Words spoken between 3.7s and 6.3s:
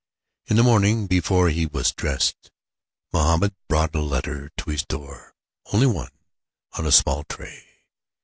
a letter to his door; only one,